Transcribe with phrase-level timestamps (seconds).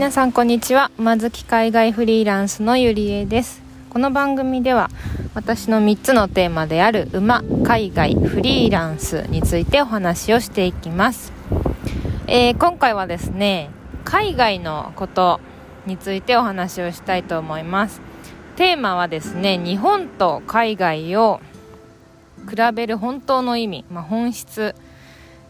[0.00, 0.90] 皆さんこんにちは。
[0.96, 3.60] 馬好き海外フリーランスのゆりえです。
[3.90, 4.88] この番組では
[5.34, 11.34] 私の3つのテーマである馬海外フリーランスについてお話をしていきます、
[12.26, 13.68] えー、今回はですね
[14.04, 15.38] 海外のこと
[15.84, 18.00] についてお話をしたいと思います。
[18.56, 21.42] テーマはですね日本と海外を
[22.48, 24.74] 比べる本当の意味、まあ、本質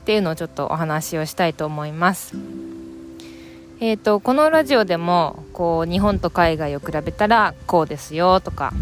[0.00, 2.34] っていうのをちょっとお話をしたいと思います。
[3.80, 8.72] えーと、このラジオでもこう日本と海外を比べたらこうですよとか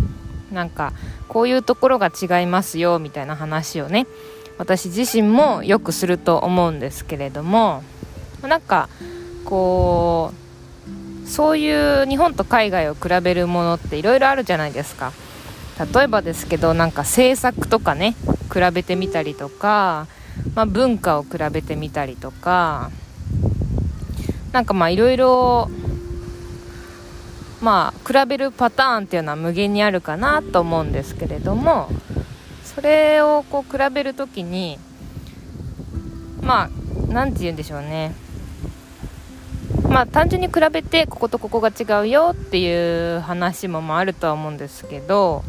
[0.51, 0.95] なんか
[1.29, 4.07] こういうところが違いますよみたいな話をね
[4.57, 7.83] 私自身もよくすると思うんですけれども
[8.41, 8.89] なんか
[9.45, 10.33] こ
[11.25, 15.13] うそういう日本と海外を比べるものっていろいろあるじゃないですか。
[15.93, 18.17] 例えばですけどなんか政策とかね
[18.51, 20.07] 比べてみたりとか、
[20.55, 22.91] まあ、文化を比べてみたりとか
[24.57, 25.69] なんかまあいろいろ
[27.61, 31.91] まあ比べるパターンっていうのは無限にあるかなと思うんですけれども
[32.65, 34.79] それをこう比べる時に
[36.41, 36.71] まあ
[37.09, 38.15] 何て言うんでしょうね。
[39.91, 45.45] まあ単純に比べてこことここが違うよっていう話もまああるとは思うんですけど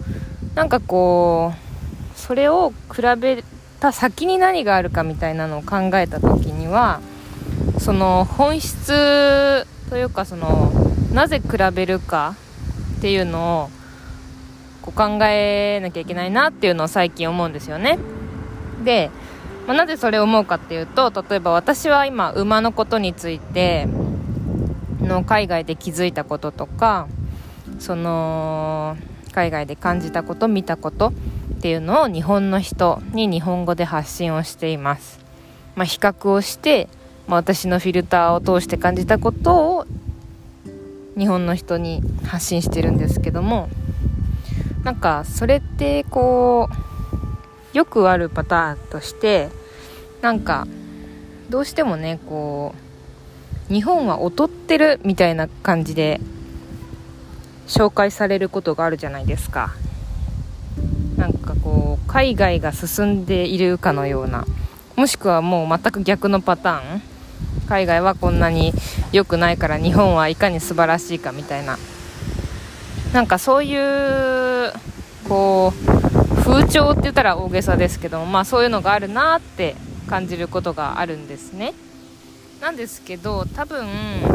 [0.54, 3.46] なんかこうそれを比べ
[3.80, 7.00] た先に何があるかみたいなのを考えた時には
[7.80, 10.72] その本質というかその
[11.14, 12.36] なぜ比べるか
[12.98, 13.70] っていうのを
[14.82, 18.00] こう考えなきゃいけないなっていうのを最近思うんですよね。
[18.84, 19.10] で、
[19.68, 23.88] まあ、なぜそれを思うかっていうと例えば私は今馬のことについて
[25.02, 27.08] の海外で気づいたこととか
[27.80, 28.98] その
[29.32, 31.14] 海外で感じたこと見たことっ
[31.62, 35.20] ていうのを日本の人に日本語で発信をしています、
[35.76, 36.88] まあ、比較をして
[37.28, 39.86] まあ、私のフィルターを通して感じたことを
[41.18, 43.70] 日本の人に発信してるんですけども
[44.84, 46.70] なんかそれってこ
[47.74, 49.50] うよくあるパターンとして
[50.22, 50.68] なんか
[51.50, 52.74] どうしてもねこ
[53.70, 56.22] う日本は劣ってるみたいな感じで
[57.68, 59.76] 紹介されることがあるじゃないですか。
[61.18, 64.46] なんかこう海外が進んでいるかのような
[64.96, 67.02] もしくはもう全く逆のパターン
[67.68, 68.74] 海外はこんなに
[69.12, 71.78] 良くないから日本はいかに素晴らしいかみたいな。
[73.14, 74.74] なんかそういう
[75.30, 79.76] こう風潮って言ったら大げさですけどもまあそういうのがあるなって
[80.10, 81.74] 感じることがあるんですね。
[82.62, 83.88] なんですけど多分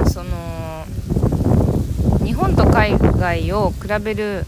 [0.07, 0.85] その
[2.25, 4.47] 日本と海外を比べる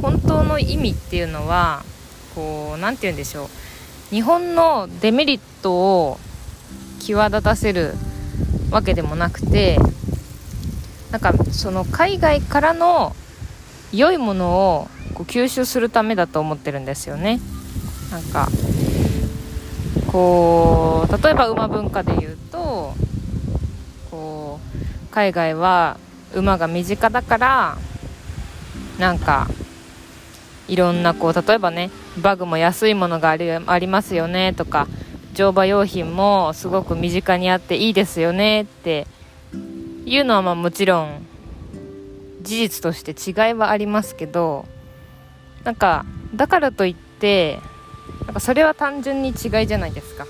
[0.00, 1.82] 本当の意味っていうのは
[2.34, 3.48] こう何て言うんでしょう。
[4.10, 6.18] 日本のデメリットを
[7.00, 7.94] 際立たせる
[8.70, 9.78] わけでもなくて
[11.10, 13.14] なんかその海外からの
[13.92, 17.38] 良いものをこう吸収するためだと思ってるんですよね。
[18.10, 18.48] なんか
[20.10, 22.94] こう例えば馬文化で言うと
[24.10, 25.98] こう海外は
[26.34, 27.78] 馬が身近だから
[28.98, 29.48] なんか
[30.68, 34.86] いろんなこう例えばねバグも安いものがありありますよねとか
[35.34, 39.06] 乗馬用品もすごく身近にあっていいですよねって
[40.04, 41.26] いうのはまあもちろん
[42.42, 44.66] 事実として違いはありますけど
[45.64, 46.04] なんか
[46.34, 47.60] だからといって
[48.26, 50.26] なんかそれは単純に違いじゃないですか。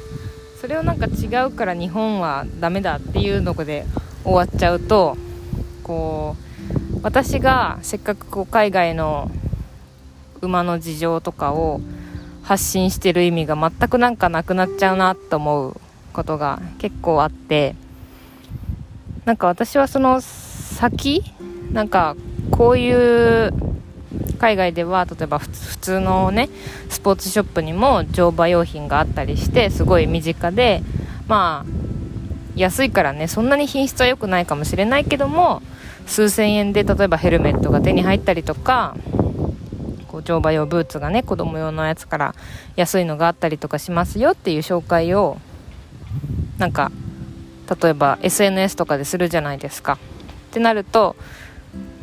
[0.61, 3.85] それをなんか違うから日本はダメだっていうので
[4.23, 5.17] 終わっちゃうと
[5.83, 9.29] こう私がせっかくこう海外の
[10.41, 11.81] 馬の事情とかを
[12.43, 15.81] 発信してる意味が全くなんかなくなっちゃうなと思う
[16.13, 17.75] ことが結構あって
[19.25, 21.23] なんか私はその先
[21.73, 22.17] なんか
[22.51, 23.53] こういう
[24.39, 26.49] 海外では例えば普通のね
[26.89, 30.83] スポーツショップにも乗馬用品があったりしてすごい身近で
[31.29, 31.83] まあ
[32.57, 35.63] 安いからねそんなに品質は良くないかもしれないけども
[36.07, 38.97] 数千円で例えばヘルメットが手に入ったりとか
[40.13, 42.35] こう乗馬用ブーツがね子供用のやつから
[42.77, 45.39] 安いのがあったりとかしますよっていう紹介を
[46.59, 46.93] なんか
[47.83, 49.95] 例えば SNS とかでするじゃないですか。
[49.95, 49.97] っ
[50.53, 51.17] てなると、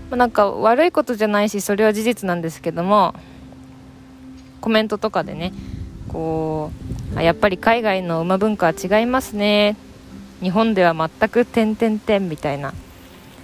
[0.09, 3.13] ま、なんか悪いことじゃないしそれは事実なんですけども
[4.59, 5.53] コメントとかでね
[6.07, 6.71] こ
[7.15, 9.77] うやっぱり海外の馬文化は違いますね。
[10.41, 12.73] 日本では全く点々点みたいな。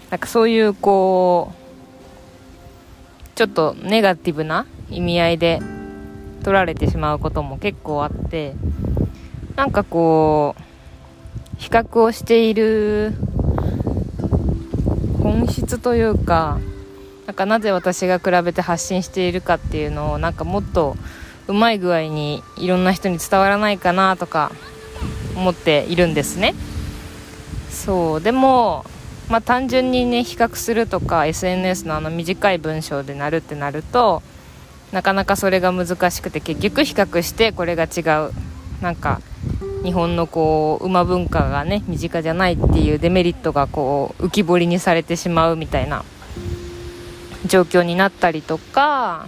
[0.09, 1.64] なんかそういうこう
[3.35, 5.59] ちょっとネガティブな意味合いで
[6.43, 8.55] 取られてしまうことも結構あって
[9.57, 10.61] なんかこう
[11.57, 13.13] 比較をしている
[15.21, 16.59] 本質というか
[17.25, 20.95] なんかなぜ私が比べて発信しているかっていうのをなんかもっと
[21.47, 24.51] うまい具合にいろんな人に伝わらないかなとか
[25.35, 26.55] 思っているんですね。
[27.69, 28.85] そうでも
[29.30, 34.22] まあ単純にね比較するとか SNS のあの短い文章でなるってなると
[34.92, 38.31] なかなかそれが難しくて結局比較してこれが違う。
[38.81, 39.22] なんか
[39.83, 46.04] 日本のこう馬文化がね身近じゃないっていうデメリットがこう浮き彫りにされてしまうみたいな
[47.45, 49.28] 状況になったりとか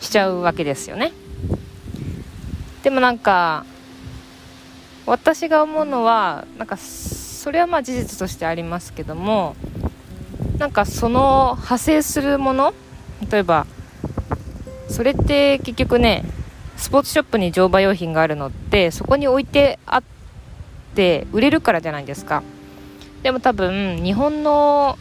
[0.00, 1.12] しちゃうわけですよね。
[2.82, 3.64] でもなんか
[5.06, 6.76] 私が思うのはなんか
[7.40, 9.56] それはまあ事実としてありますけども
[10.58, 12.74] なんかその派生するもの
[13.30, 13.66] 例えば
[14.90, 16.22] それって結局ね
[16.76, 20.02] スポーツショップに乗馬用品があるのってそこに置いてあっ
[20.94, 22.42] て売れるからじゃないですか。
[23.22, 24.98] でも多分日本の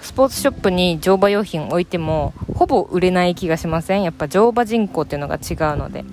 [0.00, 4.02] スポーツショップに乗馬用品置いてもほぼ売れない気がしません？
[4.02, 5.38] やっぱ乗馬人口っていうのが違
[5.74, 6.00] うので。
[6.00, 6.04] っ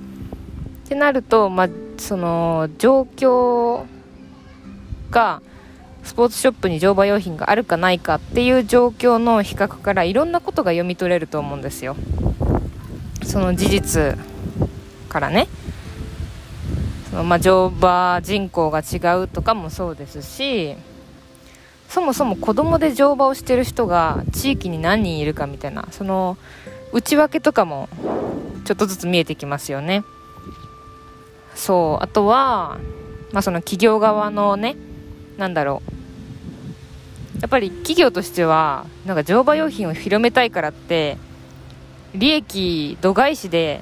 [0.89, 3.85] てなると、まあ、その状況
[5.09, 5.41] が
[6.03, 11.95] スポーツショップに乗馬用品があるかないかっていう状況の比較からいろんなことが読み取れると思うんですよ。
[13.23, 14.17] その事実
[15.09, 15.47] からね。
[17.09, 20.75] その、まあ、乗馬人口が違うとかもそうですし
[21.89, 26.37] そもそも子供で乗馬をしてる人が地域に何人いるかみたいなその
[26.93, 27.89] 内訳とかも
[28.65, 30.03] ちょっとずつ見えてきますよね。
[31.55, 32.77] そうあとは、
[33.31, 34.75] まあ、その企業側のね
[35.39, 37.41] なんだろう。
[37.41, 41.17] やっぱり企業としてはなんか乗馬用品を広めたいからって
[42.13, 43.81] 利益度外視で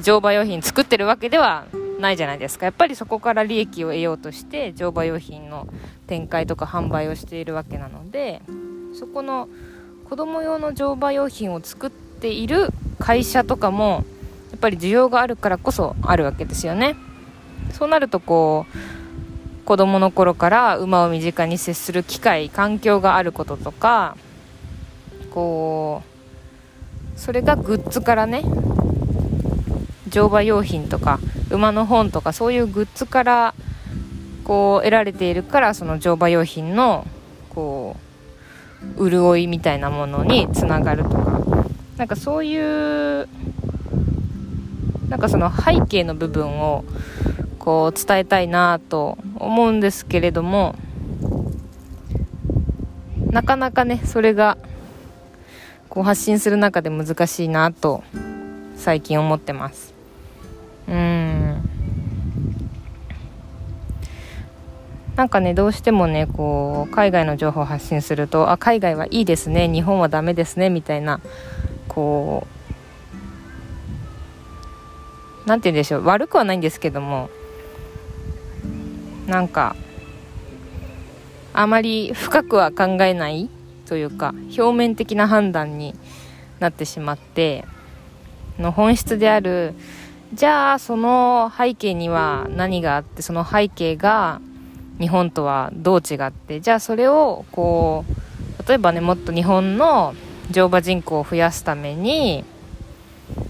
[0.00, 1.66] 乗馬用品作ってるわけでは
[2.00, 2.66] ないじゃないですか。
[2.66, 5.68] やっぱりそこから利益を得ようとして乗馬用品の
[6.08, 8.42] 展開とか販売をしているわけなので
[8.98, 9.48] そこの
[10.10, 14.04] 子供用の乗馬用品を作っている会社とかも
[14.50, 16.96] やっぱり需要があるからこそあるわけですよね。
[17.72, 19.03] そうなるとこう
[19.64, 24.16] 子供の頃から馬を身近に接する機会環境があることとか
[25.30, 26.02] こ
[27.16, 28.42] うそれがグッズからね
[30.08, 31.18] 乗馬用品とか
[31.50, 33.54] 馬の本とかそういうグッズから
[34.44, 37.06] こう得られているからその乗馬用品の
[37.50, 37.96] こ
[38.98, 41.34] う潤いみたいなものにつながるとか。
[41.96, 43.28] なんかそういう
[45.08, 46.84] なんかその背景の部分を
[47.64, 50.74] こう伝えたいなと思うんですけれども
[53.30, 54.58] なかなかねそれが
[55.88, 58.04] こう発信する中で難しいなと
[58.76, 59.94] 最近思ってます。
[60.88, 61.70] うん。
[65.16, 71.20] なんかねどうしてもねこう海外の情報を発信するとあ海外はいいですね日本はダメですねみたいな
[71.86, 72.46] こ
[75.46, 77.30] うなんて言うんでしょう悪くはないんですけども
[79.26, 79.76] なんか
[81.52, 83.48] あまり深くは考えない
[83.86, 85.94] というか表面的な判断に
[86.58, 87.64] なってしまって
[88.58, 89.74] の本質である
[90.32, 94.40] じゃあその背景には何があってその背景が
[94.98, 100.14] 日本とはどう違ってじゃあそれをこう例えばねもっと日本の
[100.50, 102.44] 乗馬人口を増やすために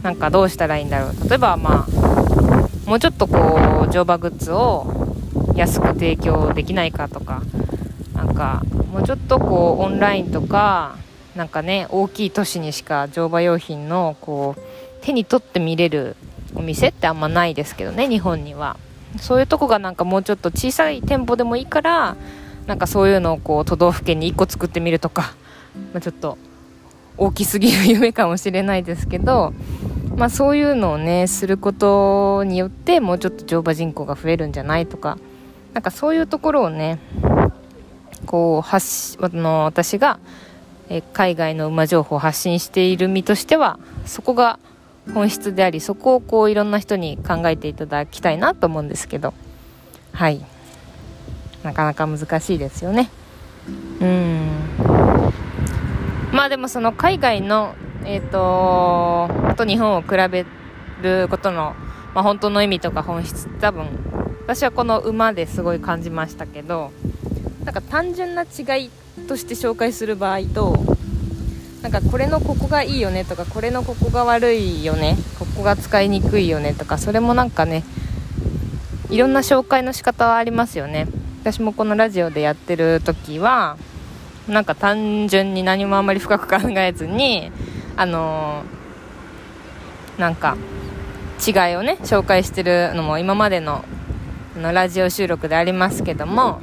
[0.03, 1.29] なんかどうしたらいいんだろう。
[1.29, 5.04] 例えばまあもうちょっとこう乗馬グッズを
[5.55, 7.43] 安く提供できないかとか
[8.15, 10.97] なんかもうちょっとこうオンラインとか
[11.37, 14.61] なんかね大きい都市にしか乗馬用品のこう
[15.05, 16.17] 手に取って見れる
[16.55, 18.77] お店ってあんまないですけどね日本には。
[19.21, 22.17] そういうとこがなんかもうちょっと小さい店舗でもいいから
[22.67, 25.35] なんかそういうのをこう都道府県に1個作ってみるとか、
[25.93, 26.37] まあ、ちょっと
[27.17, 29.53] 大きすぎる夢かもしれないですけど、
[30.17, 35.19] まあ、そういうのをねすることによってもうちょっと乗馬人口が増えるんじゃないとか
[35.75, 36.99] なんかそういうところをね
[38.27, 40.19] こう発あの私が
[40.89, 44.59] え海外の馬情報を発信している身としてはそこが
[45.13, 49.35] 本質でありそこをこういろんな人に考えていただきたいなと思うんですけど。
[50.13, 50.41] はい。
[51.63, 53.11] なかなか難しいですよね。
[54.01, 54.49] うん。
[56.33, 60.47] まあでもその海外のえっ、ー、とと日本を比べ
[61.03, 61.75] ることの、
[62.15, 63.89] まあ、本当の意味とか本質多分
[64.47, 66.93] 私はこの馬ですごい感じましたけど
[67.65, 68.91] なんか単純な違い
[69.27, 70.77] として紹介する場合と
[71.81, 77.85] なんかこれのここがいいよねとかこれのここが悪いよねここが使いにくいよねとかそれもなんかね
[79.09, 81.07] いろんな紹介の仕方はありますよね。
[81.41, 83.77] 私もこのラジオでやってる時は
[84.49, 87.53] なんか単純に何もあんまり深く考えずに
[87.97, 90.57] あのー、なんか
[91.47, 93.85] 違いをね紹介してるのも今までの
[94.57, 96.61] のラジオ収録でありますけども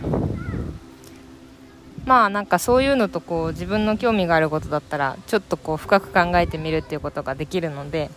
[2.05, 8.09] まあなんかそういうのとこう自分の興味があることだったらちょっとこう深く考えてみるっていうことができるので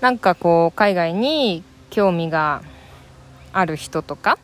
[0.00, 2.62] なんかこう海外に興味が
[3.52, 4.38] ある人とか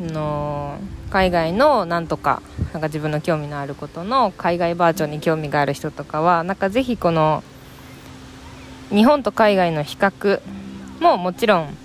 [0.00, 0.78] の
[1.10, 7.42] 海外のなんとかなんか自分の興味のあることの海外バージョンに興味がある人とかはなんかぜひこの
[8.90, 10.40] 日本と海外の比較
[11.00, 11.76] ももちろん、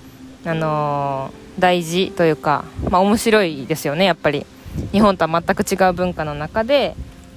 [0.46, 4.46] あのー、大事というか、まあ、面白いですよねやっぱり。
[4.92, 6.96] 日本とは全く違う文化の中で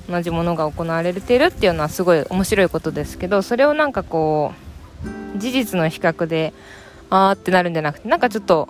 [0.09, 4.53] 同じものが行われてるっていうのはすごい面白いことですけどそれをなんかこ
[5.37, 6.53] う事実の比較で
[7.11, 8.69] あーってなるんじゃなくてなんかちょっと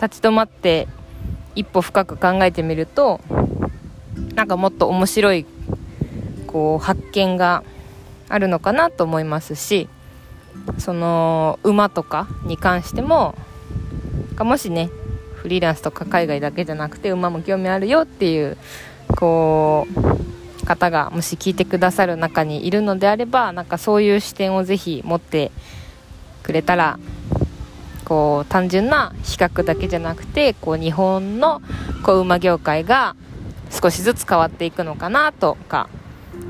[0.00, 0.86] 立ち止まって
[1.54, 3.20] 一歩深く考えてみると
[4.34, 5.46] なんかもっと面白い
[6.46, 7.64] こう発見が
[8.28, 9.88] あるのかなと思いますし
[10.78, 13.34] その馬とかに関しても
[14.44, 14.90] もしね
[15.34, 18.56] フリーランスとか海外だけじゃなくて馬も興味あるよっていう
[19.16, 19.86] こ
[20.62, 25.50] う方がもし聞いてくださる中にいるのであればなんかそういう視点をぜひ持って
[26.42, 26.98] くれたら
[28.04, 31.62] こう単純な比較だけじゃなくてこう日本の
[32.04, 33.16] こう馬業界が
[33.70, 35.88] 少しずつ変わっていくのかなとか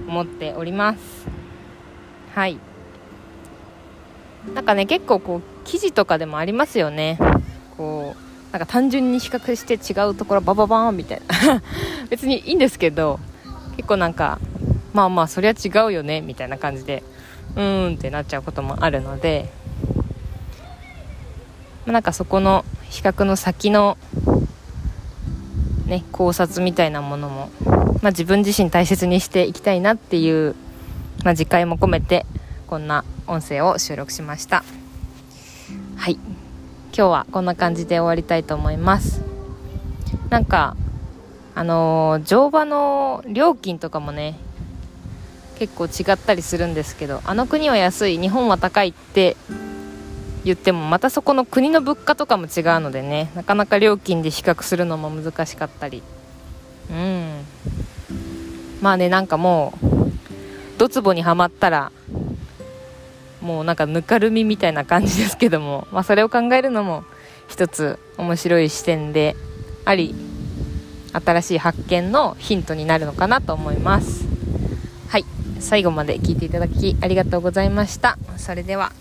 [0.08, 1.00] 思っております。
[2.34, 2.58] はい。
[4.54, 7.18] なんかね結構こう記事とかでもありますよね。
[7.80, 11.62] こうなんか単純に比較して違うところバババーンみたいな。
[12.10, 13.18] 別にいいんですけど
[13.76, 14.38] 結構なんか
[14.92, 17.02] まあまあそりゃ違うよねみたいな感じで
[17.56, 19.48] うーんってなっちゃうこともあるので
[21.86, 23.96] なんかそこの比較の先の
[25.86, 27.50] ね考察みたいなものも、
[28.02, 30.54] まあ、自分自身大切にしていきたいなっていう、
[31.24, 32.26] まあ、次回も込めて
[32.66, 34.64] こんな音声を収録しました。
[35.96, 36.18] はい。
[36.92, 39.22] 今日はこんな感じで終わりたいと思います。
[40.28, 40.76] なんか
[41.54, 44.36] あのー、乗馬の料金とかもね
[45.56, 49.36] 結構違ったりするんですけどあの国は安い日本は高いって
[50.44, 56.02] 言ってもまたそこの国の物価とかも違うのでねなかなか料金で比較するのも難しかったり。
[56.90, 57.44] うん。
[58.80, 59.86] まあねなんかもう
[60.78, 61.92] ドツボにはまったら
[63.40, 67.04] もうなんかぬかるみみたいな感じですけども、 まあ、それを考えるのも
[67.48, 69.36] 一つ面白い視点で
[69.84, 70.14] あり
[71.12, 74.24] 新しい発見のヒントになるのかなと思います。
[75.08, 75.24] はい。
[75.58, 78.18] 最後まで聞いていただきありがとうございました。
[78.36, 78.92] それでは。